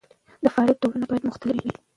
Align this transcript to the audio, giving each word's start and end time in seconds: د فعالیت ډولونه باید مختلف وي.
د 0.43 0.45
فعالیت 0.53 0.77
ډولونه 0.81 1.05
باید 1.09 1.27
مختلف 1.29 1.61
وي. 1.65 1.73